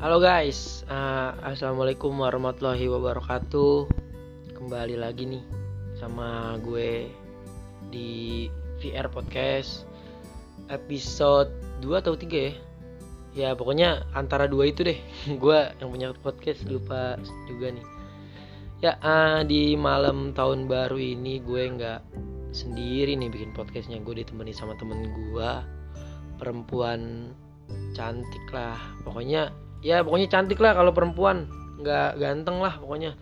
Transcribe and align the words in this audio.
Halo 0.00 0.16
guys, 0.16 0.80
uh, 0.88 1.36
assalamualaikum 1.44 2.16
warahmatullahi 2.16 2.88
wabarakatuh. 2.88 3.84
Kembali 4.56 4.96
lagi 4.96 5.28
nih 5.28 5.44
sama 6.00 6.56
gue 6.64 7.12
di 7.92 8.48
VR 8.80 9.12
Podcast 9.12 9.84
episode 10.72 11.52
2 11.84 12.00
atau 12.00 12.16
3 12.16 12.32
ya. 12.32 12.52
Ya 13.36 13.48
pokoknya 13.52 14.08
antara 14.16 14.48
dua 14.48 14.72
itu 14.72 14.88
deh. 14.88 14.96
gue 15.44 15.58
yang 15.84 15.92
punya 15.92 16.16
podcast 16.16 16.64
lupa 16.64 17.20
juga 17.44 17.68
nih. 17.68 17.84
Ya 18.80 18.96
uh, 19.04 19.44
di 19.44 19.76
malam 19.76 20.32
tahun 20.32 20.64
baru 20.64 20.96
ini 20.96 21.44
gue 21.44 21.76
nggak 21.76 22.00
sendiri 22.56 23.20
nih 23.20 23.28
bikin 23.28 23.52
podcastnya. 23.52 24.00
Gue 24.00 24.24
ditemani 24.24 24.56
sama 24.56 24.72
temen 24.80 25.12
gue 25.12 25.50
perempuan 26.40 27.36
cantik 27.92 28.48
lah. 28.48 28.80
Pokoknya 29.04 29.52
ya 29.80 30.04
pokoknya 30.04 30.28
cantik 30.28 30.60
lah 30.60 30.76
kalau 30.76 30.92
perempuan. 30.92 31.48
Nggak 31.80 32.20
ganteng 32.20 32.60
lah 32.60 32.76
pokoknya. 32.76 33.16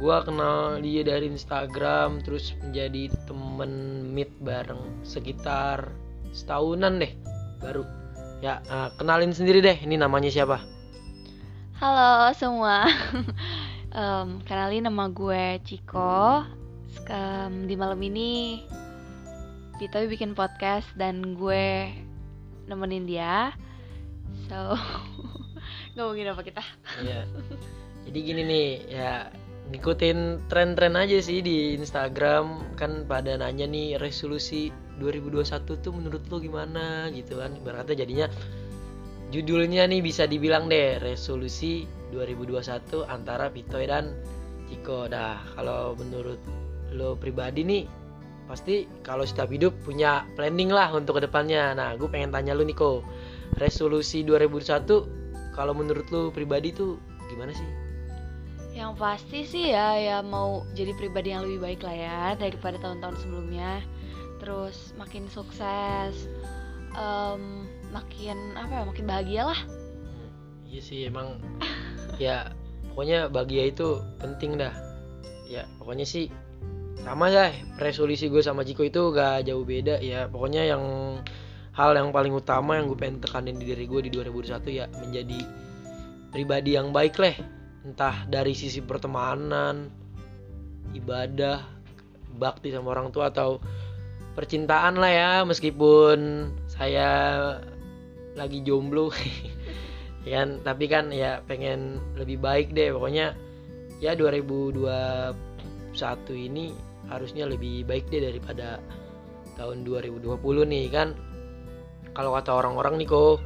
Gue 0.00 0.16
kenal 0.26 0.82
dia 0.82 1.02
dari 1.06 1.30
Instagram 1.30 2.24
terus 2.26 2.56
menjadi 2.60 3.12
temen 3.30 3.72
meet 4.10 4.32
bareng 4.42 5.06
sekitar 5.06 5.92
setahunan 6.34 6.98
deh 6.98 7.12
baru. 7.62 7.86
Ya 8.42 8.60
uh, 8.68 8.90
kenalin 8.98 9.30
sendiri 9.32 9.62
deh 9.62 9.78
ini 9.80 9.94
namanya 9.96 10.28
siapa? 10.28 10.60
Halo 11.78 12.32
semua. 12.36 12.86
Um, 13.94 14.42
kenalin 14.42 14.90
nama 14.90 15.06
gue 15.06 15.62
Ciko. 15.62 16.42
Um, 17.06 17.70
di 17.70 17.78
malam 17.78 18.02
ini 18.02 18.66
Pito 19.78 20.02
bikin 20.02 20.34
podcast 20.34 20.90
dan 20.98 21.38
gue 21.38 21.94
nemenin 22.66 23.06
dia. 23.06 23.54
So 24.50 24.74
ngomongin 25.94 26.30
apa 26.30 26.42
kita? 26.42 26.62
Iya. 27.02 27.26
Jadi 28.04 28.18
gini 28.20 28.42
nih 28.44 28.68
ya 28.90 29.12
ngikutin 29.72 30.50
tren-tren 30.52 30.94
aja 30.98 31.18
sih 31.22 31.40
di 31.40 31.78
Instagram. 31.78 32.76
Kan 32.76 33.06
pada 33.08 33.38
nanya 33.38 33.64
nih 33.64 33.96
resolusi 33.96 34.74
2021 35.00 35.82
tuh 35.82 35.92
menurut 35.94 36.22
lo 36.28 36.36
gimana? 36.42 37.08
Gitu 37.14 37.38
kan. 37.38 37.54
Berkata 37.62 37.94
jadinya 37.96 38.28
judulnya 39.30 39.88
nih 39.88 40.04
bisa 40.04 40.28
dibilang 40.30 40.70
deh 40.70 41.02
resolusi 41.02 41.88
2021 42.14 43.02
antara 43.10 43.50
Pitoy 43.50 43.90
dan 43.90 44.14
Ciko 44.70 45.10
dah 45.10 45.42
kalau 45.58 45.98
menurut 45.98 46.38
lo 46.94 47.18
pribadi 47.18 47.66
nih 47.66 47.84
pasti 48.46 48.86
kalau 49.02 49.26
setiap 49.26 49.50
hidup 49.50 49.72
punya 49.82 50.28
planning 50.36 50.68
lah 50.68 50.92
untuk 50.92 51.18
ke 51.18 51.26
depannya. 51.26 51.72
Nah 51.72 51.96
gue 51.96 52.06
pengen 52.06 52.30
tanya 52.30 52.52
lu 52.52 52.62
Niko. 52.62 53.00
Resolusi 53.54 54.26
2021 54.26 55.23
kalau 55.54 55.72
menurut 55.72 56.06
lu 56.10 56.34
pribadi 56.34 56.74
tuh 56.74 56.98
gimana 57.30 57.54
sih? 57.54 57.66
Yang 58.74 58.92
pasti 58.98 59.40
sih 59.46 59.70
ya 59.70 59.94
ya 59.94 60.18
mau 60.20 60.66
jadi 60.74 60.90
pribadi 60.98 61.30
yang 61.30 61.46
lebih 61.46 61.62
baik 61.62 61.80
lah 61.86 61.94
ya 61.94 62.20
daripada 62.34 62.76
tahun-tahun 62.82 63.22
sebelumnya. 63.22 63.80
Terus 64.42 64.92
makin 64.98 65.30
sukses 65.30 66.26
um, 66.98 67.70
makin 67.94 68.34
apa 68.58 68.82
ya 68.82 68.84
makin 68.84 69.06
bahagia 69.06 69.42
lah. 69.46 69.60
Hmm, 69.62 70.28
iya 70.66 70.80
sih 70.82 71.06
emang 71.06 71.38
ya 72.18 72.50
pokoknya 72.90 73.30
bahagia 73.30 73.70
itu 73.70 74.02
penting 74.18 74.58
dah. 74.58 74.74
Ya 75.46 75.70
pokoknya 75.78 76.02
sih 76.02 76.34
sama 77.04 77.30
ya 77.30 77.52
resolusi 77.78 78.32
gue 78.32 78.40
sama 78.40 78.64
Jiko 78.64 78.82
itu 78.82 79.14
gak 79.14 79.46
jauh 79.46 79.62
beda 79.62 80.02
ya. 80.02 80.26
Pokoknya 80.26 80.66
yang 80.66 80.82
hal 81.74 81.98
yang 81.98 82.14
paling 82.14 82.30
utama 82.30 82.78
yang 82.78 82.86
gue 82.86 82.98
pengen 82.98 83.18
tekanin 83.18 83.58
di 83.58 83.66
diri 83.66 83.84
gue 83.90 84.06
di 84.06 84.10
2021 84.14 84.78
ya 84.78 84.86
menjadi 85.02 85.40
pribadi 86.30 86.78
yang 86.78 86.94
baik 86.94 87.18
lah. 87.18 87.34
Entah 87.84 88.24
dari 88.30 88.54
sisi 88.54 88.80
pertemanan 88.80 89.90
ibadah 90.94 91.60
bakti 92.38 92.70
sama 92.70 92.94
orang 92.94 93.10
tua 93.10 93.28
atau 93.34 93.58
percintaan 94.38 94.98
lah 94.98 95.12
ya 95.12 95.32
meskipun 95.42 96.48
saya 96.70 97.10
lagi 98.38 98.62
jomblo. 98.62 99.10
Ya 100.24 100.40
kan 100.40 100.64
tapi 100.64 100.88
kan 100.88 101.12
ya 101.12 101.44
pengen 101.44 102.00
lebih 102.16 102.40
baik 102.40 102.72
deh. 102.72 102.96
Pokoknya 102.96 103.36
ya 104.00 104.16
2021 104.16 105.36
ini 106.32 106.72
harusnya 107.12 107.44
lebih 107.44 107.84
baik 107.84 108.08
deh 108.08 108.32
daripada 108.32 108.80
tahun 109.60 109.84
2020 109.84 110.24
nih 110.64 110.88
kan 110.88 111.12
kalau 112.14 112.30
kata 112.38 112.50
orang-orang 112.54 113.02
nih 113.02 113.10
kok 113.10 113.42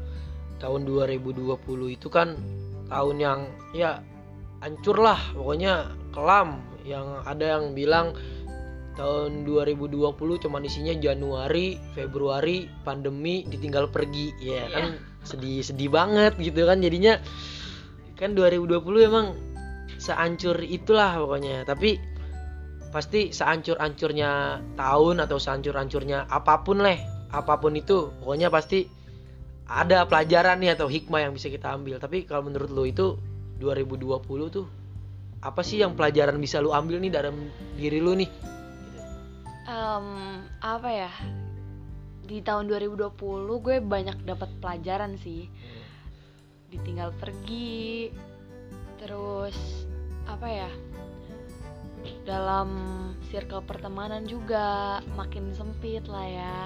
tahun 0.60 0.84
2020 0.84 1.56
itu 1.96 2.08
kan 2.12 2.36
tahun 2.92 3.16
yang 3.16 3.40
ya 3.72 4.04
hancur 4.60 5.00
lah 5.00 5.18
pokoknya 5.32 5.92
kelam 6.12 6.60
yang 6.84 7.20
ada 7.24 7.58
yang 7.58 7.72
bilang 7.76 8.16
tahun 8.98 9.46
2020 9.46 10.10
cuman 10.18 10.66
isinya 10.66 10.90
Januari, 10.98 11.78
Februari, 11.94 12.66
pandemi, 12.82 13.46
ditinggal 13.46 13.86
pergi. 13.94 14.34
Ya 14.42 14.66
yeah. 14.66 14.66
kan 14.74 14.84
sedih 15.22 15.62
sedih 15.62 15.92
banget 15.92 16.34
gitu 16.42 16.66
kan 16.66 16.82
jadinya 16.82 17.22
kan 18.18 18.34
2020 18.34 18.82
emang 19.06 19.38
seancur 20.02 20.58
itulah 20.66 21.14
pokoknya. 21.14 21.62
Tapi 21.62 21.94
pasti 22.90 23.30
seancur-ancurnya 23.30 24.58
tahun 24.74 25.22
atau 25.22 25.38
seancur-ancurnya 25.38 26.26
apa 26.26 26.66
pun 26.66 26.82
lah 26.82 26.98
apa 27.28 27.60
pun 27.60 27.76
itu 27.76 28.08
pokoknya 28.24 28.48
pasti 28.48 28.88
ada 29.68 30.08
pelajaran 30.08 30.56
nih 30.64 30.72
atau 30.72 30.88
hikmah 30.88 31.28
yang 31.28 31.32
bisa 31.36 31.52
kita 31.52 31.76
ambil. 31.76 32.00
Tapi 32.00 32.24
kalau 32.24 32.48
menurut 32.48 32.72
lo 32.72 32.88
itu 32.88 33.20
2020 33.60 34.16
tuh 34.48 34.66
apa 35.44 35.60
sih 35.60 35.84
yang 35.84 35.94
pelajaran 35.94 36.40
bisa 36.40 36.58
lo 36.58 36.72
ambil 36.72 36.98
nih 36.98 37.12
dalam 37.12 37.36
diri 37.76 38.00
lo 38.00 38.16
nih? 38.16 38.30
Um, 39.68 40.40
apa 40.64 40.88
ya? 40.88 41.12
Di 42.24 42.40
tahun 42.40 42.72
2020 42.72 43.12
gue 43.60 43.76
banyak 43.84 44.24
dapat 44.24 44.48
pelajaran 44.58 45.20
sih. 45.20 45.52
Ditinggal 46.72 47.12
pergi 47.20 48.08
terus 48.96 49.84
apa 50.24 50.48
ya? 50.48 50.70
Dalam 52.24 52.68
circle 53.28 53.60
pertemanan 53.68 54.24
juga 54.24 54.98
makin 55.12 55.52
sempit 55.52 56.08
lah 56.08 56.24
ya 56.24 56.56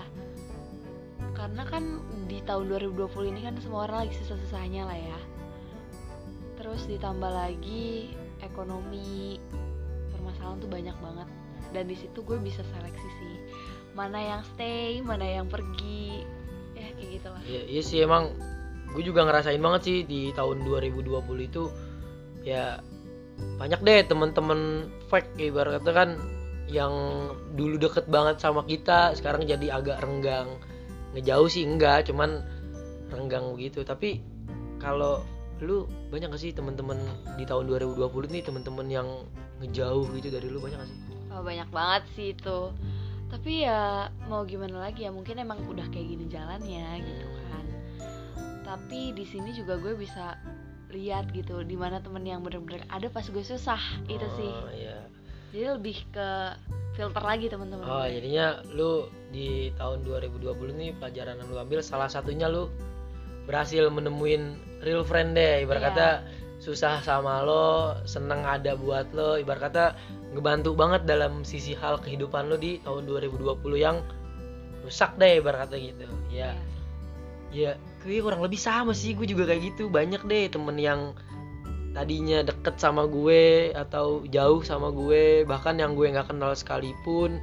karena 1.43 1.67
kan 1.67 1.83
di 2.31 2.39
tahun 2.47 2.71
2020 2.71 3.35
ini 3.35 3.41
kan 3.43 3.59
semua 3.59 3.91
orang 3.91 4.07
lagi 4.07 4.15
susah-susahnya 4.23 4.87
lah 4.87 4.95
ya. 4.95 5.19
Terus 6.55 6.87
ditambah 6.87 7.35
lagi 7.35 8.15
ekonomi 8.47 9.43
permasalahan 10.15 10.63
tuh 10.63 10.71
banyak 10.71 10.95
banget. 11.03 11.29
Dan 11.75 11.91
di 11.91 11.99
situ 11.99 12.23
gue 12.23 12.39
bisa 12.39 12.63
seleksi 12.63 13.09
sih 13.19 13.37
mana 13.99 14.23
yang 14.23 14.43
stay 14.55 15.03
mana 15.03 15.27
yang 15.27 15.51
pergi. 15.51 16.23
Ya 16.79 16.95
kayak 16.95 17.11
gitu 17.11 17.29
lah 17.29 17.43
iya, 17.43 17.63
iya 17.67 17.83
sih 17.83 17.99
emang 18.07 18.33
gue 18.95 19.03
juga 19.03 19.27
ngerasain 19.27 19.59
banget 19.59 19.83
sih 19.83 19.99
di 20.07 20.31
tahun 20.33 20.63
2020 20.63 21.11
itu 21.43 21.69
ya 22.47 22.79
banyak 23.59 23.83
deh 23.83 24.01
temen-temen 24.07 24.91
fake 25.11 25.35
ibaratnya 25.43 25.93
kan 25.93 26.11
yang 26.71 26.93
dulu 27.59 27.77
deket 27.77 28.07
banget 28.09 28.39
sama 28.39 28.63
kita 28.65 29.13
sekarang 29.19 29.45
jadi 29.45 29.83
agak 29.83 30.01
renggang 30.01 30.61
ngejauh 31.17 31.49
sih 31.49 31.65
enggak. 31.65 32.09
Cuman 32.09 32.43
renggang 33.13 33.53
begitu 33.53 33.85
tapi 33.85 34.25
kalau 34.81 35.21
lu 35.63 35.87
banyak 36.11 36.33
gak 36.33 36.43
sih 36.43 36.51
teman-teman 36.51 36.99
di 37.39 37.47
tahun 37.47 37.71
2020 37.71 38.35
nih 38.35 38.43
teman-teman 38.43 38.87
yang 38.91 39.09
ngejauh 39.63 40.11
gitu 40.19 40.29
dari 40.33 40.49
lu? 40.51 40.59
Banyak 40.59 40.79
gak 40.83 40.91
sih? 40.91 40.99
Oh, 41.31 41.41
banyak 41.47 41.69
banget 41.71 42.03
sih 42.19 42.29
itu. 42.35 42.75
Tapi 43.31 43.65
ya 43.65 44.11
mau 44.29 44.43
gimana 44.45 44.91
lagi 44.91 45.07
ya? 45.07 45.15
Mungkin 45.15 45.39
emang 45.39 45.63
udah 45.71 45.87
kayak 45.89 46.19
gini 46.19 46.27
jalannya 46.29 47.01
gitu 47.01 47.27
kan. 47.49 47.65
Tapi 48.67 49.15
di 49.15 49.25
sini 49.25 49.55
juga 49.55 49.79
gue 49.79 49.95
bisa 49.95 50.37
lihat 50.93 51.33
gitu 51.33 51.65
di 51.65 51.73
mana 51.73 52.05
temen 52.05 52.21
yang 52.27 52.45
bener-bener 52.45 52.85
ada 52.93 53.09
pas 53.09 53.25
gue 53.25 53.45
susah. 53.47 53.81
Oh, 53.81 54.13
itu 54.13 54.29
sih. 54.37 54.53
Iya. 54.83 54.99
jadi 55.53 55.77
lebih 55.77 55.97
ke 56.09 56.29
filter 56.97 57.25
lagi 57.25 57.49
teman-teman 57.49 57.85
oh 57.85 58.05
jadinya 58.09 58.61
lu 58.73 59.09
di 59.33 59.73
tahun 59.81 60.05
2020 60.05 60.53
nih 60.77 60.91
pelajaran 61.01 61.41
yang 61.41 61.49
lu 61.49 61.59
ambil 61.59 61.81
salah 61.81 62.07
satunya 62.07 62.47
lu 62.47 62.69
berhasil 63.49 63.89
menemuin 63.89 64.55
real 64.85 65.03
friend 65.03 65.35
deh. 65.35 65.67
Ibarat 65.67 65.83
yeah. 65.83 65.89
kata 65.91 66.09
susah 66.63 67.03
sama 67.03 67.43
lo 67.43 67.99
seneng 68.07 68.45
ada 68.47 68.79
buat 68.79 69.11
lo. 69.17 69.41
Ibarat 69.41 69.73
kata 69.73 69.85
ngebantu 70.37 70.77
banget 70.77 71.03
dalam 71.09 71.43
sisi 71.43 71.75
hal 71.75 71.99
kehidupan 71.99 72.53
lo 72.53 72.61
di 72.61 72.79
tahun 72.85 73.09
2020 73.09 73.59
yang 73.81 73.99
rusak 74.87 75.17
deh 75.19 75.43
ibarat 75.43 75.67
kata 75.67 75.77
gitu. 75.81 76.05
Ya. 76.31 76.55
Yeah. 76.55 76.55
ya 77.53 77.71
gue 78.01 78.25
kurang 78.25 78.41
lebih 78.41 78.57
sama 78.57 78.93
sih 78.93 79.17
gue 79.17 79.27
juga 79.27 79.49
kayak 79.49 79.75
gitu. 79.75 79.89
Banyak 79.91 80.29
deh 80.29 80.53
temen 80.53 80.77
yang 80.79 81.17
tadinya 81.93 82.41
deket 82.41 82.81
sama 82.81 83.05
gue 83.05 83.71
atau 83.77 84.25
jauh 84.33 84.65
sama 84.65 84.89
gue 84.89 85.45
bahkan 85.45 85.77
yang 85.77 85.93
gue 85.93 86.09
nggak 86.09 86.33
kenal 86.33 86.57
sekalipun 86.57 87.37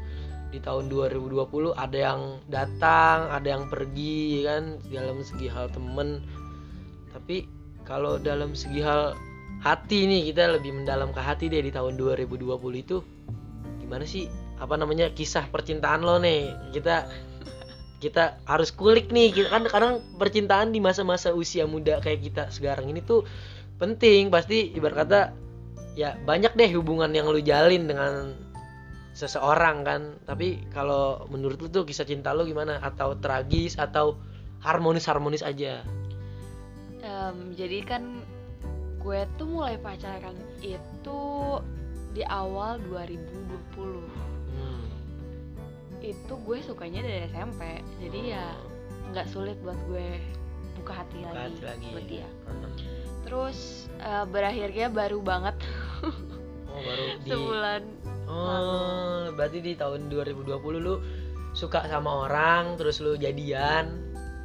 di 0.49 0.57
tahun 0.57 0.89
2020 0.89 1.77
ada 1.77 1.97
yang 1.97 2.41
datang 2.49 3.29
ada 3.29 3.47
yang 3.47 3.69
pergi 3.69 4.45
kan? 4.45 4.81
Dalam 4.89 5.21
segi 5.21 5.45
hal 5.45 5.69
temen. 5.69 6.25
Tapi 7.13 7.45
kalau 7.85 8.17
dalam 8.17 8.57
segi 8.57 8.81
hal 8.81 9.13
hati 9.61 10.09
nih 10.09 10.33
kita 10.33 10.57
lebih 10.57 10.73
mendalam 10.73 11.13
ke 11.13 11.21
hati 11.21 11.51
deh 11.51 11.61
di 11.61 11.69
tahun 11.69 11.97
2020 11.97 12.49
itu. 12.81 13.01
Gimana 13.81 14.05
sih? 14.05 14.25
Apa 14.57 14.73
namanya? 14.75 15.13
Kisah 15.13 15.45
percintaan 15.53 16.01
lo 16.01 16.17
nih. 16.17 16.49
Kita 16.73 17.05
kita 18.01 18.41
harus 18.49 18.73
kulik 18.73 19.13
nih. 19.13 19.29
Kita 19.29 19.53
kan 19.53 19.63
kadang 19.69 19.93
percintaan 20.17 20.73
di 20.73 20.81
masa-masa 20.81 21.29
usia 21.29 21.69
muda 21.69 22.01
kayak 22.01 22.25
kita 22.25 22.43
sekarang 22.49 22.89
ini 22.89 23.05
tuh 23.05 23.21
penting. 23.77 24.33
Pasti 24.33 24.73
ibarat 24.73 25.05
kata 25.05 25.21
ya 25.93 26.17
banyak 26.25 26.57
deh 26.57 26.69
hubungan 26.73 27.13
yang 27.13 27.29
lu 27.29 27.43
jalin 27.43 27.85
dengan 27.85 28.33
seseorang 29.19 29.83
kan. 29.83 30.01
Tapi 30.23 30.71
kalau 30.71 31.27
menurut 31.27 31.59
lu 31.59 31.67
tuh 31.67 31.83
kisah 31.83 32.07
cinta 32.07 32.31
lu 32.31 32.47
gimana? 32.47 32.79
Atau 32.79 33.19
tragis 33.19 33.75
atau 33.75 34.15
harmonis 34.63 35.03
harmonis 35.11 35.43
aja? 35.43 35.83
Em, 37.03 37.51
jadi 37.55 37.83
kan 37.83 38.23
gue 38.99 39.23
tuh 39.39 39.47
mulai 39.47 39.79
pacaran 39.79 40.35
itu 40.59 41.21
di 42.11 42.23
awal 42.27 42.75
2020 42.91 44.03
hmm. 44.51 44.83
itu 46.03 46.33
gue 46.43 46.57
sukanya 46.59 46.99
dari 47.07 47.31
SMP 47.31 47.79
jadi 48.03 48.19
ya 48.35 48.45
nggak 49.15 49.31
sulit 49.31 49.55
buat 49.63 49.79
gue 49.87 50.19
buka 50.83 50.93
hati 51.03 51.23
Buka 51.23 51.31
lagi, 51.31 51.55
hati 51.55 51.63
lagi 51.63 51.87
buat 51.95 52.07
dia. 52.11 52.27
Hmm. 52.27 52.71
terus 53.23 53.87
eh, 53.99 54.25
berakhirnya 54.27 54.87
baru 54.91 55.19
banget. 55.23 55.55
Oh 56.71 56.79
baru 56.83 57.03
di 57.23 57.29
sebulan 57.29 57.81
oh 58.29 59.33
berarti 59.33 59.59
di 59.59 59.73
tahun 59.73 60.07
2020 60.07 60.45
lu 60.77 61.01
suka 61.51 61.81
sama 61.83 62.29
orang 62.29 62.77
terus 62.77 63.01
lu 63.01 63.17
jadian 63.17 63.89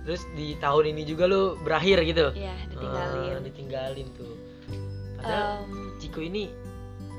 terus 0.02 0.24
di 0.32 0.56
tahun 0.58 0.90
ini 0.90 1.02
juga 1.04 1.24
lu 1.24 1.56
berakhir 1.60 2.00
gitu? 2.02 2.32
Ya 2.32 2.52
Ah, 2.52 2.64
ditinggalin. 2.68 3.40
ditinggalin 3.42 4.06
tuh. 4.12 4.34
Padahal 5.16 5.64
Em, 5.64 5.96
Ciko 5.96 6.20
ini 6.20 6.52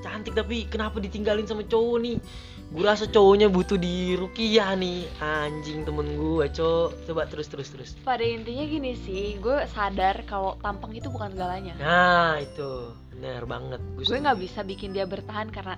cantik 0.02 0.34
tapi 0.34 0.66
kenapa 0.66 1.02
ditinggalin 1.02 1.46
sama 1.46 1.66
cowok 1.66 1.98
nih? 1.98 2.18
Gue 2.66 2.82
rasa 2.82 3.06
cowoknya 3.06 3.50
butuh 3.50 3.78
di 3.78 4.14
rukiah 4.14 4.74
nih 4.74 5.06
anjing 5.18 5.82
temen 5.82 6.14
gue 6.14 6.46
cowok. 6.48 6.90
Coba 7.06 7.26
terus 7.26 7.50
terus 7.50 7.70
terus. 7.70 7.90
Pada 8.02 8.22
intinya 8.22 8.66
gini 8.66 8.94
sih 8.96 9.38
gue 9.38 9.66
sadar 9.70 10.22
kalau 10.26 10.58
tampang 10.60 10.94
itu 10.94 11.10
bukan 11.10 11.34
segalanya. 11.34 11.74
Nah 11.78 12.38
itu. 12.38 12.94
Bener 13.14 13.46
banget. 13.46 13.82
Gue 13.98 14.18
nggak 14.20 14.38
bisa 14.38 14.62
bikin 14.62 14.94
dia 14.94 15.06
bertahan 15.06 15.50
karena 15.50 15.78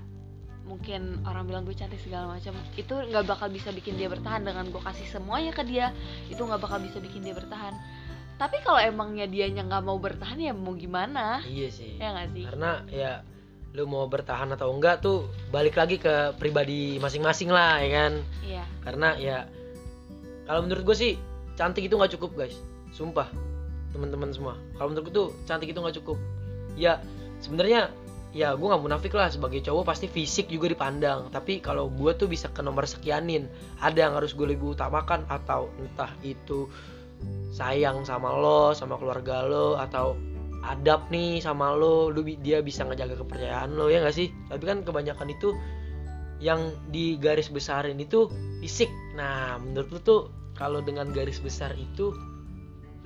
mungkin 0.68 1.24
orang 1.24 1.48
bilang 1.48 1.64
gue 1.64 1.74
cantik 1.74 1.98
segala 2.04 2.36
macam. 2.36 2.54
Itu 2.76 2.94
nggak 2.94 3.26
bakal 3.26 3.48
bisa 3.50 3.72
bikin 3.72 3.96
dia 3.96 4.12
bertahan 4.12 4.44
dengan 4.44 4.68
gue 4.68 4.82
kasih 4.84 5.08
semuanya 5.08 5.56
ke 5.56 5.64
dia. 5.64 5.96
Itu 6.28 6.44
nggak 6.44 6.60
bakal 6.60 6.84
bisa 6.84 7.00
bikin 7.00 7.24
dia 7.24 7.34
bertahan. 7.34 7.74
Tapi 8.38 8.62
kalau 8.62 8.78
emangnya 8.78 9.26
dianya 9.26 9.66
nggak 9.66 9.84
mau 9.88 9.98
bertahan 9.98 10.38
ya 10.38 10.54
mau 10.54 10.78
gimana? 10.78 11.42
Iya 11.42 11.74
sih. 11.74 11.98
Ya 11.98 12.14
sih? 12.30 12.46
Karena 12.46 12.86
ya 12.92 13.26
lu 13.74 13.90
mau 13.90 14.06
bertahan 14.06 14.54
atau 14.54 14.70
enggak 14.72 15.02
tuh 15.02 15.30
balik 15.50 15.78
lagi 15.78 15.98
ke 15.98 16.38
pribadi 16.38 17.02
masing-masing 17.02 17.50
lah 17.50 17.82
ya 17.82 17.90
kan? 17.90 18.14
Iya. 18.46 18.64
Karena 18.86 19.10
ya 19.18 19.38
kalau 20.46 20.64
menurut 20.68 20.94
gue 20.94 20.98
sih 20.98 21.14
cantik 21.58 21.90
itu 21.90 21.98
nggak 21.98 22.14
cukup 22.20 22.46
guys. 22.46 22.60
Sumpah 22.94 23.32
teman-teman 23.96 24.30
semua. 24.30 24.54
Kalau 24.78 24.94
menurut 24.94 25.10
gue 25.10 25.16
tuh 25.16 25.30
cantik 25.50 25.74
itu 25.74 25.80
nggak 25.82 25.98
cukup. 26.04 26.18
Ya 26.78 27.02
sebenarnya 27.42 27.90
ya 28.36 28.56
gue 28.56 28.68
nggak 28.68 28.84
munafik 28.84 29.14
lah. 29.16 29.32
Sebagai 29.32 29.64
cowok 29.64 29.84
pasti 29.88 30.08
fisik 30.10 30.52
juga 30.52 30.72
dipandang. 30.72 31.32
Tapi 31.32 31.60
kalau 31.60 31.92
gue 31.92 32.12
tuh 32.16 32.28
bisa 32.28 32.52
ke 32.52 32.64
nomor 32.64 32.88
sekianin. 32.88 33.48
Ada 33.84 34.10
yang 34.10 34.14
harus 34.20 34.36
gue 34.36 34.48
lebih 34.48 34.76
utamakan. 34.76 35.28
Atau 35.28 35.72
entah 35.80 36.12
itu 36.24 36.68
sayang 37.52 38.06
sama 38.06 38.30
lo 38.30 38.78
sama 38.78 39.02
keluarga 39.02 39.42
lo 39.42 39.74
atau 39.80 40.14
adab 40.66 41.08
nih 41.12 41.40
sama 41.40 41.74
lo. 41.74 42.12
Lu 42.12 42.24
dia 42.24 42.60
bisa 42.60 42.84
ngejaga 42.84 43.20
kepercayaan 43.20 43.76
lo 43.76 43.88
ya 43.88 44.04
nggak 44.04 44.16
sih? 44.16 44.32
Tapi 44.52 44.64
kan 44.64 44.84
kebanyakan 44.84 45.32
itu 45.32 45.56
yang 46.38 46.70
di 46.94 47.18
garis 47.18 47.50
besarin 47.50 47.98
itu 47.98 48.30
fisik. 48.62 48.90
Nah 49.18 49.58
menurut 49.58 49.90
lu 49.90 50.00
tuh 50.02 50.22
kalau 50.58 50.82
dengan 50.82 51.14
garis 51.14 51.38
besar 51.38 51.74
itu 51.78 52.14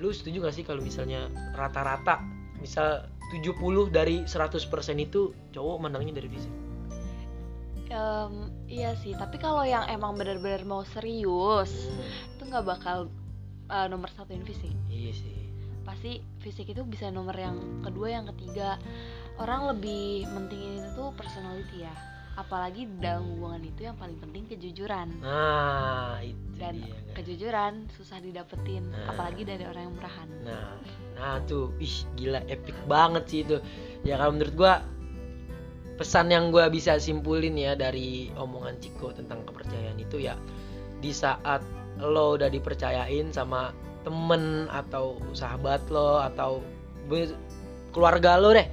lu 0.00 0.10
setuju 0.10 0.48
gak 0.48 0.56
sih 0.56 0.64
kalau 0.66 0.82
misalnya 0.82 1.30
rata-rata? 1.54 2.18
Misal 2.58 3.06
70 3.32 3.88
dari 3.88 4.28
100% 4.28 4.68
itu 5.00 5.32
cowok 5.56 5.76
mandangnya 5.80 6.20
dari 6.20 6.28
fisik? 6.28 6.52
Em, 7.92 8.48
iya 8.68 8.96
sih 8.96 9.12
tapi 9.16 9.36
kalau 9.36 9.64
yang 9.64 9.84
emang 9.88 10.16
benar-benar 10.16 10.64
mau 10.64 10.80
serius 10.84 11.68
Hmm, 11.92 12.36
itu 12.36 12.42
nggak 12.48 12.64
bakal 12.64 13.08
eh, 13.72 13.86
nomor 13.88 14.08
satuin 14.12 14.44
fisik. 14.44 14.72
Iya 14.92 15.12
sih. 15.16 15.36
Pasti 15.82 16.20
fisik 16.44 16.72
itu 16.72 16.84
bisa 16.84 17.08
nomor 17.08 17.34
yang 17.36 17.84
kedua 17.84 18.20
yang 18.20 18.24
ketiga. 18.36 18.76
Orang 19.40 19.68
lebih 19.72 20.28
mentingin 20.28 20.92
itu 20.92 21.04
personality 21.16 21.88
ya 21.88 22.11
apalagi 22.32 22.88
dalam 22.98 23.28
hubungan 23.36 23.62
itu 23.68 23.84
yang 23.84 23.96
paling 24.00 24.16
penting 24.16 24.48
kejujuran 24.48 25.08
nah 25.20 26.16
itu 26.24 26.40
dan 26.56 26.80
dia 26.80 26.88
guys. 26.88 27.14
kejujuran 27.20 27.72
susah 27.92 28.18
didapetin 28.24 28.88
Nah. 28.88 29.12
apalagi 29.12 29.42
dari 29.44 29.64
orang 29.68 29.82
yang 29.90 29.94
murahan 29.96 30.28
Nah, 30.42 30.74
nah 31.14 31.38
tuh, 31.46 31.70
ih 31.78 32.02
gila 32.18 32.42
epic 32.50 32.74
banget 32.90 33.24
sih 33.30 33.40
itu. 33.46 33.62
Ya 34.02 34.18
kalau 34.18 34.34
menurut 34.34 34.54
gua 34.58 34.74
pesan 36.00 36.34
yang 36.34 36.50
gua 36.50 36.66
bisa 36.66 36.98
simpulin 36.98 37.54
ya 37.54 37.78
dari 37.78 38.34
omongan 38.34 38.74
Ciko 38.82 39.14
tentang 39.14 39.46
kepercayaan 39.46 40.02
itu 40.02 40.18
ya 40.18 40.34
di 40.98 41.14
saat 41.14 41.62
lo 42.02 42.34
udah 42.34 42.50
dipercayain 42.50 43.30
sama 43.30 43.70
temen 44.02 44.66
atau 44.66 45.14
sahabat 45.30 45.78
lo 45.94 46.18
atau 46.18 46.58
keluarga 47.94 48.40
lo 48.40 48.50
deh, 48.56 48.66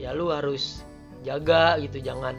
ya 0.00 0.16
lu 0.16 0.32
harus 0.32 0.80
jaga 1.26 1.76
gitu 1.82 2.00
jangan 2.00 2.32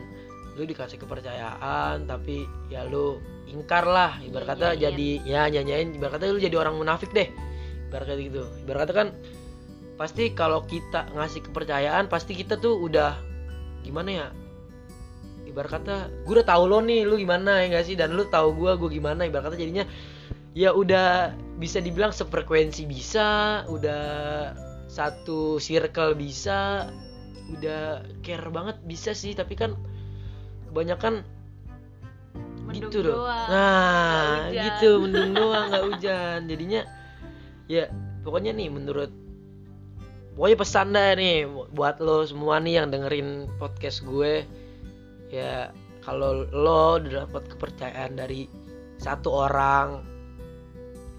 lu 0.54 0.70
dikasih 0.70 1.02
kepercayaan 1.02 2.06
tapi 2.06 2.46
ya 2.70 2.86
lu 2.86 3.18
ingkar 3.50 3.86
lah. 3.86 4.22
Ibarat 4.22 4.58
kata 4.58 4.68
Nyanyain. 4.74 4.82
jadi 4.82 5.10
ya 5.26 5.42
nyanyain 5.50 5.88
ibarat 5.98 6.14
kata 6.18 6.34
lu 6.34 6.42
jadi 6.42 6.56
orang 6.58 6.78
munafik 6.78 7.10
deh. 7.14 7.30
Ibarat 7.90 8.06
kata 8.10 8.20
gitu. 8.22 8.44
Ibarat 8.66 8.80
kata 8.86 8.94
kan 8.94 9.08
pasti 9.94 10.34
kalau 10.34 10.66
kita 10.66 11.10
ngasih 11.14 11.46
kepercayaan 11.46 12.10
pasti 12.10 12.34
kita 12.34 12.58
tuh 12.62 12.78
udah 12.86 13.18
gimana 13.82 14.10
ya? 14.10 14.28
Ibarat 15.50 15.72
kata 15.82 15.96
gue 16.26 16.34
udah 16.38 16.48
tahu 16.48 16.64
lo 16.70 16.80
nih 16.82 17.06
lu 17.06 17.18
gimana 17.18 17.66
ya 17.66 17.82
gak 17.82 17.86
sih? 17.90 17.96
Dan 17.98 18.14
lu 18.14 18.30
tahu 18.30 18.54
gue 18.54 18.78
gue 18.78 18.90
gimana. 19.02 19.26
Ibarat 19.26 19.54
kata 19.54 19.58
jadinya 19.58 19.86
ya 20.54 20.70
udah 20.70 21.34
bisa 21.58 21.82
dibilang 21.82 22.14
sefrekuensi 22.14 22.86
bisa 22.86 23.62
udah 23.70 24.06
satu 24.86 25.58
circle 25.58 26.14
bisa 26.14 26.94
udah 27.50 28.06
care 28.22 28.50
banget 28.54 28.78
bisa 28.86 29.18
sih. 29.18 29.34
Tapi 29.34 29.58
kan 29.58 29.74
kebanyakan 30.74 31.22
Mendung 32.64 32.90
gitu 32.90 33.00
dong. 33.06 33.22
doang, 33.22 33.48
nah 33.54 34.50
gitu 34.50 34.90
mendung 35.04 35.32
doang 35.38 35.70
nggak 35.70 35.84
hujan. 35.94 36.40
Jadinya 36.50 36.82
ya 37.70 37.86
pokoknya 38.26 38.56
nih 38.56 38.72
menurut 38.72 39.12
pokoknya 40.34 40.58
pesan 40.58 40.96
dah 40.96 41.14
nih 41.14 41.46
buat 41.76 42.02
lo 42.02 42.26
semua 42.26 42.58
nih 42.58 42.82
yang 42.82 42.88
dengerin 42.90 43.46
podcast 43.62 44.02
gue. 44.08 44.48
Ya 45.30 45.70
kalau 46.02 46.50
lo 46.50 46.98
udah 46.98 47.30
dapat 47.30 47.46
kepercayaan 47.52 48.18
dari 48.18 48.50
satu 48.98 49.46
orang 49.46 50.02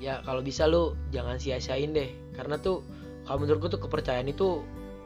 ya 0.02 0.24
kalau 0.26 0.42
bisa 0.42 0.66
lo 0.66 0.98
jangan 1.14 1.38
sia-siain 1.38 1.94
deh. 1.94 2.10
Karena 2.34 2.58
tuh 2.58 2.82
kalau 3.28 3.46
menurut 3.46 3.68
gue 3.68 3.78
tuh 3.78 3.82
kepercayaan 3.84 4.26
itu 4.26 4.64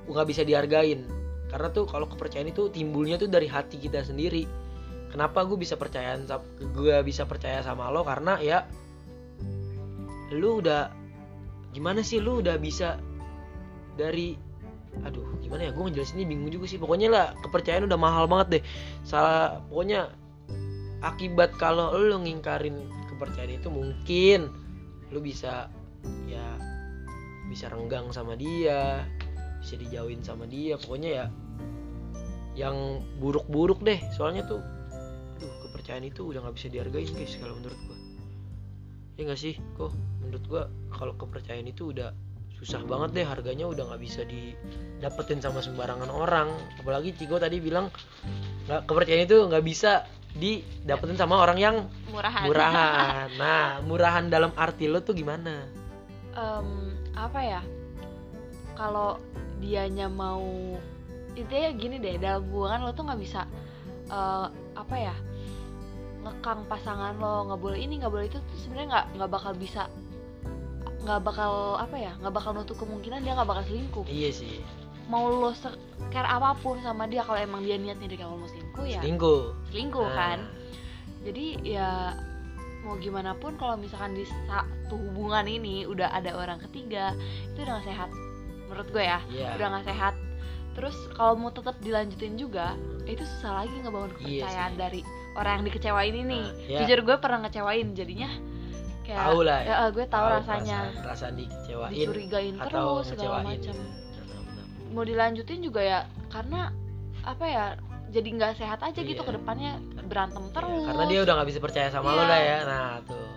nggak 0.08 0.24
bisa 0.32 0.46
dihargain 0.46 1.17
karena 1.48 1.68
tuh 1.72 1.88
kalau 1.88 2.04
kepercayaan 2.08 2.52
itu 2.52 2.68
timbulnya 2.68 3.16
tuh 3.16 3.28
dari 3.28 3.48
hati 3.48 3.80
kita 3.80 4.04
sendiri. 4.04 4.44
Kenapa 5.08 5.48
gue 5.48 5.56
bisa 5.56 5.80
percayaan 5.80 6.28
gue 6.60 6.96
bisa 7.00 7.24
percaya 7.24 7.64
sama 7.64 7.88
lo? 7.88 8.04
Karena 8.04 8.36
ya 8.44 8.68
lu 10.36 10.60
udah 10.60 10.92
gimana 11.72 12.04
sih 12.04 12.20
lu 12.20 12.44
udah 12.44 12.60
bisa 12.60 13.00
dari 13.96 14.36
aduh 15.00 15.40
gimana 15.40 15.68
ya? 15.68 15.72
Gue 15.72 15.88
ngejelasinnya 15.88 16.28
bingung 16.28 16.52
juga 16.52 16.68
sih. 16.68 16.76
Pokoknya 16.76 17.08
lah 17.08 17.26
kepercayaan 17.40 17.88
udah 17.88 17.96
mahal 17.96 18.28
banget 18.28 18.60
deh. 18.60 18.62
Salah 19.08 19.64
pokoknya 19.72 20.12
akibat 21.00 21.56
kalau 21.56 21.96
lu 21.96 22.20
ngingkarin 22.20 22.76
kepercayaan 23.08 23.56
itu 23.56 23.72
mungkin 23.72 24.52
lu 25.08 25.24
bisa 25.24 25.72
ya 26.28 26.46
bisa 27.48 27.72
renggang 27.72 28.12
sama 28.12 28.36
dia 28.36 29.08
bisa 29.62 29.74
dijauhin 29.78 30.20
sama 30.22 30.44
dia. 30.46 30.78
Pokoknya 30.78 31.10
ya 31.10 31.26
yang 32.58 33.02
buruk-buruk 33.22 33.82
deh. 33.86 34.02
Soalnya 34.14 34.42
tuh 34.46 34.58
aduh 35.38 35.54
kepercayaan 35.70 36.02
itu 36.02 36.34
udah 36.34 36.42
nggak 36.42 36.56
bisa 36.58 36.66
dihargain 36.66 37.10
guys 37.14 37.34
kalau 37.38 37.54
menurut 37.62 37.78
gua. 37.86 37.98
Ya 39.18 39.22
nggak 39.30 39.40
sih 39.40 39.54
kok? 39.78 39.94
Menurut 40.22 40.44
gua 40.50 40.62
kalau 40.90 41.14
kepercayaan 41.14 41.70
itu 41.70 41.94
udah 41.94 42.10
susah 42.58 42.82
banget 42.82 43.22
deh. 43.22 43.26
Harganya 43.26 43.70
udah 43.70 43.94
nggak 43.94 44.02
bisa 44.02 44.26
didapetin 44.26 45.38
sama 45.38 45.62
sembarangan 45.62 46.10
orang. 46.10 46.50
Apalagi 46.82 47.14
Cigo 47.14 47.38
tadi 47.38 47.62
bilang 47.62 47.90
nggak 48.66 48.90
kepercayaan 48.90 49.24
itu 49.30 49.38
nggak 49.46 49.64
bisa 49.64 50.02
didapetin 50.34 51.16
sama 51.16 51.40
orang 51.40 51.58
yang 51.58 51.76
murahan. 52.10 52.44
murahan. 52.44 53.28
Nah 53.40 53.80
murahan 53.86 54.26
dalam 54.28 54.52
arti 54.58 54.90
lo 54.90 55.00
tuh 55.00 55.14
gimana? 55.16 55.64
Em, 56.34 56.68
apa 57.14 57.40
ya? 57.40 57.60
Kalau 58.78 59.18
dianya 59.58 60.06
mau 60.10 60.78
intinya 61.38 61.70
gini 61.74 61.96
deh 62.02 62.18
dalam 62.18 62.42
hubungan 62.50 62.88
lo 62.88 62.90
tuh 62.94 63.06
nggak 63.06 63.20
bisa 63.20 63.46
eh, 64.10 64.46
apa 64.74 64.96
ya 64.96 65.14
ngekang 66.26 66.66
pasangan 66.66 67.14
lo 67.18 67.46
nggak 67.50 67.60
boleh 67.62 67.78
ini 67.78 68.02
nggak 68.02 68.12
boleh 68.12 68.26
itu 68.26 68.38
tuh 68.42 68.56
sebenarnya 68.66 68.88
nggak 68.90 69.06
nggak 69.18 69.30
bakal 69.30 69.52
bisa 69.54 69.86
nggak 71.06 71.20
bakal 71.22 71.78
apa 71.78 71.96
ya 71.96 72.12
nggak 72.18 72.34
bakal 72.34 72.50
nutup 72.52 72.76
kemungkinan 72.76 73.22
dia 73.22 73.32
nggak 73.38 73.48
bakal 73.48 73.64
selingkuh. 73.70 74.04
Iya 74.10 74.30
sih. 74.34 74.60
Mau 75.08 75.30
lo 75.30 75.54
care 76.12 76.28
apa 76.28 76.52
pun 76.58 76.76
sama 76.84 77.08
dia 77.08 77.24
kalau 77.24 77.40
emang 77.40 77.64
dia 77.64 77.80
niatnya 77.80 78.10
dari 78.10 78.20
awal 78.20 78.42
mau 78.42 78.50
selingkuh 78.50 78.86
ya 78.86 79.00
selingkuh. 79.00 79.42
selingkuh 79.72 80.04
Nah, 80.04 80.16
kan? 80.16 80.38
Jadi 81.24 81.46
ya 81.64 82.12
mau 82.84 82.94
gimana 82.98 83.32
pun 83.38 83.56
kalau 83.56 83.74
misalkan 83.78 84.14
di 84.14 84.24
satu 84.26 84.94
hubungan 84.96 85.46
ini 85.48 85.86
udah 85.88 86.12
ada 86.14 86.34
orang 86.34 86.62
ketiga 86.70 87.14
itu 87.50 87.66
udah 87.66 87.82
gak 87.82 87.86
sehat 87.90 88.10
menurut 88.68 88.88
gue 88.88 89.00
ya. 89.00 89.20
Iya. 89.26 89.48
Udah 89.54 89.66
gak 89.72 89.86
sehat. 89.86 90.14
Terus 90.72 90.94
kalau 91.12 91.34
mau 91.34 91.50
tetap 91.50 91.74
dilanjutin 91.80 92.36
juga 92.36 92.78
itu 93.02 93.24
susah 93.26 93.64
lagi 93.64 93.74
ngebangun 93.76 94.12
Iya 94.14 94.46
kepercayaan 94.46 94.72
sih. 94.72 94.78
dari 94.78 95.00
orang 95.34 95.52
yang 95.54 95.64
dikecewain 95.66 96.14
ini. 96.14 96.40
Nah, 96.40 96.54
ya. 96.68 96.78
jujur 96.78 96.98
gue 97.02 97.16
pernah 97.16 97.38
ngecewain 97.42 97.88
jadinya 97.92 98.30
kayak 99.02 99.18
tahu 99.24 99.40
lah 99.40 99.58
ya, 99.58 99.66
ya, 99.66 99.86
gue 99.88 100.06
tahu 100.06 100.26
rasanya. 100.30 100.78
perasaan, 100.84 101.02
perasaan 101.02 101.34
dikecewain 101.34 101.90
dicurigain 101.90 102.54
atau 102.54 102.68
terus 102.94 103.04
segala 103.10 103.36
macam. 103.40 103.74
gitu. 103.74 103.82
Mau 104.88 105.02
dilanjutin 105.02 105.60
juga 105.60 105.80
ya 105.80 105.98
karena 106.28 106.70
apa 107.22 107.44
ya 107.44 107.64
jadi 108.08 108.28
nggak 108.30 108.52
sehat 108.56 108.80
aja 108.80 109.00
gitu 109.00 109.18
Iya. 109.18 109.24
ke 109.24 109.32
depannya 109.34 109.72
berantem 110.04 110.40
Iya, 110.42 110.54
terus. 110.54 110.84
karena 110.86 111.04
dia 111.06 111.20
udah 111.24 111.34
nggak 111.34 111.48
bisa 111.48 111.60
percaya 111.60 111.88
sama 111.88 112.08
lo 112.10 112.22
Iya. 112.22 112.28
lah 112.28 112.40
ya. 112.40 112.58
Nah 112.62 112.90
tuh. 113.02 113.28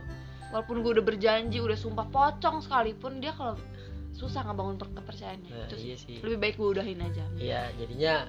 Walaupun 0.51 0.75
gue 0.79 0.91
udah 0.93 1.05
berjanji 1.05 1.57
udah 1.57 1.75
sumpah 1.75 2.05
pocong 2.05 2.59
sekalipun 2.61 3.17
dia 3.17 3.31
kalau 3.31 3.55
susah 4.11 4.43
ngebangun 4.45 4.75
per- 4.77 4.93
kepercayaannya 4.95 5.49
nah, 5.49 5.65
itu 5.67 5.75
iya 5.81 5.95
sih 5.97 6.17
lebih 6.21 6.37
baik 6.39 6.55
gue 6.59 6.69
udahin 6.77 6.99
aja 7.01 7.25
Iya, 7.39 7.61
jadinya 7.79 8.27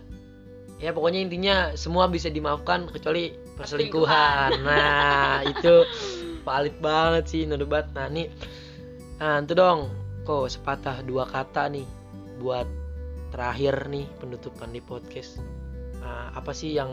ya 0.83 0.91
pokoknya 0.91 1.21
intinya 1.23 1.57
semua 1.79 2.11
bisa 2.11 2.27
dimaafkan 2.27 2.91
kecuali 2.91 3.31
perselingkuhan. 3.55 4.67
Nah, 4.67 5.45
itu 5.55 5.87
valid 6.43 6.77
banget 6.83 7.25
sih 7.31 7.47
no 7.47 7.55
debat. 7.55 7.87
Nah, 7.95 8.11
nih 8.11 8.27
nah, 9.23 9.39
itu 9.39 9.55
dong 9.55 9.95
kok 10.27 10.51
sepatah 10.51 11.07
dua 11.07 11.23
kata 11.31 11.71
nih 11.71 11.87
buat 12.43 12.67
terakhir 13.31 13.87
nih 13.95 14.11
penutupan 14.19 14.75
di 14.75 14.83
podcast. 14.83 15.39
Nah, 16.03 16.35
apa 16.35 16.51
sih 16.51 16.75
yang 16.75 16.91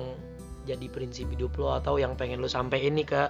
jadi 0.69 0.86
prinsip 0.93 1.25
hidup 1.34 1.58
lo 1.58 1.74
atau 1.74 1.98
yang 1.98 2.13
pengen 2.13 2.46
lo 2.46 2.50
sampein 2.51 2.93
nih 2.93 3.10
ke 3.10 3.22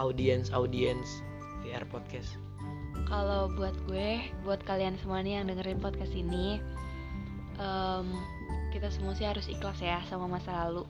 audiens 0.00 0.48
audiens 0.56 1.20
VR 1.60 1.84
podcast? 1.84 2.47
Kalau 3.08 3.48
buat 3.56 3.72
gue 3.88 4.20
buat 4.44 4.60
kalian 4.68 5.00
semua 5.00 5.24
nih 5.24 5.40
yang 5.40 5.48
dengerin 5.48 5.80
podcast 5.80 6.12
ini 6.12 6.60
em, 7.56 8.06
kita 8.68 8.92
semua 8.92 9.16
sih 9.16 9.24
harus 9.24 9.48
ikhlas 9.48 9.80
ya 9.80 10.04
sama 10.12 10.28
masa 10.28 10.68
lalu. 10.68 10.84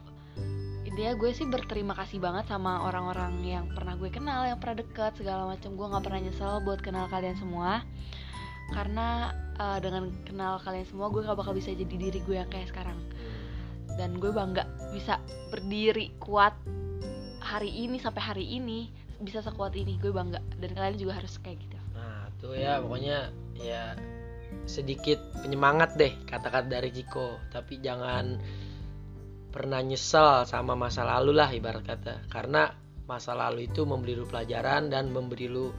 Intinya 0.82 1.14
gue 1.14 1.30
sih 1.30 1.46
berterima 1.46 1.94
kasih 1.94 2.18
banget 2.18 2.50
sama 2.50 2.82
orang-orang 2.82 3.38
yang 3.46 3.64
pernah 3.70 3.94
gue 3.94 4.10
kenal 4.10 4.50
yang 4.50 4.58
pernah 4.58 4.82
deket 4.82 5.14
segala 5.14 5.46
macam 5.46 5.78
gue 5.78 5.86
nggak 5.86 6.04
pernah 6.04 6.20
nyesel 6.26 6.58
buat 6.66 6.82
kenal 6.82 7.06
kalian 7.06 7.38
semua. 7.38 7.86
Karena 8.74 9.32
eh, 9.56 9.78
dengan 9.78 10.10
kenal 10.26 10.58
kalian 10.60 10.84
semua 10.90 11.08
gue 11.08 11.24
gak 11.24 11.38
bakal 11.38 11.56
bisa 11.56 11.72
jadi 11.72 11.88
diri 11.88 12.18
gue 12.26 12.36
yang 12.36 12.50
kayak 12.50 12.68
sekarang. 12.68 12.98
Dan 13.94 14.18
gue 14.18 14.34
bangga 14.34 14.66
bisa 14.90 15.22
berdiri 15.54 16.12
kuat 16.18 16.52
hari 17.40 17.70
ini 17.72 17.96
sampai 18.02 18.20
hari 18.20 18.44
ini 18.44 18.90
bisa 19.22 19.40
sekuat 19.40 19.72
ini. 19.78 19.96
Gue 20.02 20.10
bangga. 20.10 20.42
Dan 20.58 20.74
kalian 20.76 20.98
juga 21.00 21.16
harus 21.16 21.40
kayak 21.40 21.62
gitu 21.62 21.77
tuh 22.38 22.54
ya 22.54 22.78
pokoknya 22.78 23.34
ya 23.58 23.98
sedikit 24.64 25.18
penyemangat 25.44 25.96
deh 25.96 26.12
kata-kata 26.24 26.68
dari 26.68 26.92
Ciko, 26.92 27.40
tapi 27.52 27.80
jangan 27.80 28.38
pernah 29.48 29.80
nyesel 29.80 30.44
sama 30.44 30.76
masa 30.76 31.04
lalu 31.04 31.36
lah 31.36 31.48
ibarat 31.52 31.84
kata. 31.84 32.28
Karena 32.28 32.68
masa 33.08 33.32
lalu 33.32 33.68
itu 33.68 33.88
memberi 33.88 34.16
lu 34.16 34.28
pelajaran 34.28 34.92
dan 34.92 35.08
memberi 35.08 35.48
lu 35.48 35.72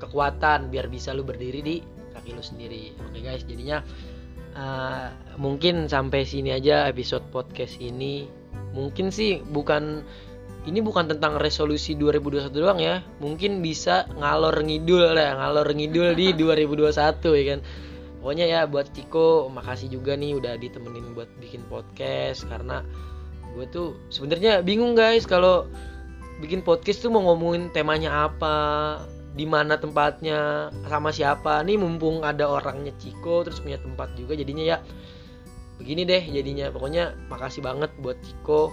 kekuatan 0.00 0.68
biar 0.68 0.92
bisa 0.92 1.16
lu 1.16 1.24
berdiri 1.24 1.60
di 1.64 1.76
kaki 2.12 2.36
lu 2.36 2.44
sendiri. 2.44 2.92
Oke 3.00 3.24
guys, 3.24 3.44
jadinya 3.48 3.80
eh, 4.56 5.08
mungkin 5.40 5.88
sampai 5.88 6.28
sini 6.28 6.52
aja 6.52 6.88
episode 6.88 7.24
podcast 7.32 7.80
ini. 7.80 8.28
Mungkin 8.74 9.14
sih 9.14 9.40
bukan 9.40 10.02
ini 10.64 10.80
bukan 10.80 11.04
tentang 11.12 11.36
resolusi 11.36 11.92
2021 11.92 12.48
doang 12.56 12.80
ya. 12.80 13.04
Mungkin 13.20 13.60
bisa 13.60 14.08
ngalor 14.16 14.64
ngidul 14.64 15.12
lah 15.12 15.36
ngalor 15.36 15.68
ngidul 15.76 16.16
di 16.16 16.32
2021 16.40 16.96
ya 17.36 17.44
kan? 17.52 17.60
Pokoknya 18.24 18.46
ya 18.48 18.60
buat 18.64 18.88
Ciko 18.96 19.52
makasih 19.52 19.92
juga 19.92 20.16
nih 20.16 20.40
udah 20.40 20.56
ditemenin 20.56 21.12
buat 21.12 21.28
bikin 21.36 21.60
podcast. 21.68 22.48
Karena 22.48 22.80
gue 23.52 23.68
tuh 23.68 24.00
sebenarnya 24.08 24.64
bingung 24.64 24.96
guys 24.96 25.28
kalau 25.28 25.68
bikin 26.40 26.64
podcast 26.64 27.04
tuh 27.04 27.12
mau 27.12 27.20
ngomongin 27.28 27.68
temanya 27.70 28.32
apa 28.32 28.56
di 29.36 29.44
mana 29.44 29.76
tempatnya 29.76 30.72
sama 30.88 31.12
siapa. 31.12 31.60
Nih 31.60 31.76
mumpung 31.76 32.24
ada 32.24 32.48
orangnya 32.48 32.96
Ciko 32.96 33.44
terus 33.44 33.60
punya 33.60 33.76
tempat 33.76 34.16
juga 34.16 34.32
jadinya 34.32 34.64
ya. 34.64 34.78
Begini 35.76 36.08
deh 36.08 36.24
jadinya. 36.24 36.72
Pokoknya 36.72 37.12
makasih 37.28 37.60
banget 37.60 37.92
buat 38.00 38.16
Ciko 38.24 38.72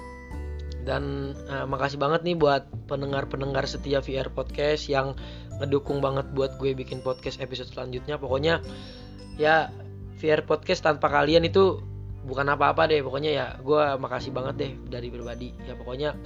dan 0.84 1.34
eh, 1.48 1.66
makasih 1.66 2.02
banget 2.02 2.26
nih 2.26 2.36
buat 2.38 2.66
pendengar-pendengar 2.90 3.66
setia 3.70 4.02
VR 4.02 4.34
Podcast 4.34 4.90
yang 4.90 5.14
ngedukung 5.62 6.02
banget 6.02 6.26
buat 6.34 6.58
gue 6.58 6.74
bikin 6.74 7.06
podcast 7.06 7.38
episode 7.38 7.70
selanjutnya. 7.70 8.18
Pokoknya 8.18 8.66
ya 9.38 9.70
VR 10.18 10.42
Podcast 10.46 10.82
tanpa 10.82 11.10
kalian 11.10 11.46
itu 11.46 11.82
bukan 12.26 12.50
apa-apa 12.50 12.90
deh. 12.90 13.06
Pokoknya 13.06 13.32
ya 13.32 13.46
gue 13.62 13.84
makasih 14.02 14.34
banget 14.34 14.56
deh 14.58 14.72
dari 14.90 15.08
pribadi. 15.14 15.54
Ya 15.70 15.78
pokoknya 15.78 16.18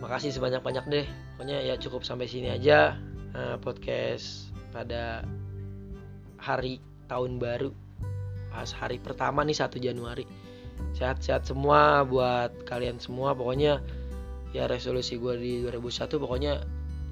makasih 0.00 0.32
sebanyak-banyak 0.32 0.84
deh. 0.88 1.06
Pokoknya 1.36 1.60
ya 1.60 1.74
cukup 1.76 2.08
sampai 2.08 2.24
sini 2.24 2.48
aja 2.48 2.96
eh, 3.36 3.56
podcast 3.60 4.48
pada 4.72 5.28
hari 6.40 6.80
tahun 7.06 7.36
baru 7.36 7.70
pas 8.52 8.68
hari 8.68 9.00
pertama 9.00 9.40
nih 9.48 9.56
1 9.56 9.80
Januari 9.80 10.24
sehat-sehat 10.96 11.46
semua 11.46 12.02
buat 12.06 12.52
kalian 12.66 12.98
semua. 12.98 13.32
Pokoknya 13.32 13.82
ya 14.52 14.68
resolusi 14.68 15.16
gue 15.16 15.34
di 15.38 15.52
2001 15.64 16.18
pokoknya 16.18 16.52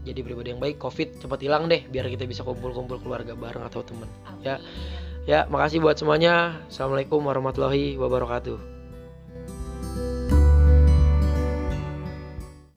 jadi 0.05 0.21
pribadi 0.25 0.57
yang 0.57 0.63
baik. 0.63 0.81
Covid 0.81 1.21
cepat 1.21 1.41
hilang 1.45 1.69
deh 1.69 1.85
biar 1.87 2.09
kita 2.09 2.25
bisa 2.25 2.43
kumpul-kumpul 2.43 3.01
keluarga 3.01 3.37
bareng 3.37 3.65
atau 3.67 3.85
temen. 3.85 4.09
Ya. 4.41 4.57
ya 5.29 5.41
makasih 5.47 5.85
buat 5.85 6.01
semuanya. 6.01 6.61
Assalamualaikum 6.73 7.21
warahmatullahi 7.21 8.01
wabarakatuh 8.01 8.80